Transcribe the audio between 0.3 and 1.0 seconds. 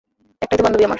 একটাই তো বান্ধবী আমার।